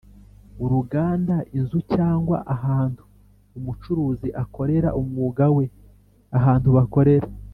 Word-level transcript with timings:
uruganda: 0.63 1.35
inzu 1.57 1.79
cyangwa 1.93 2.37
ahantu 2.55 3.03
umucuzi 3.57 4.27
akorera 4.43 4.89
umwuga 5.01 5.43
we, 5.55 5.65
ahantu 6.39 6.69
bakorera 6.77 7.27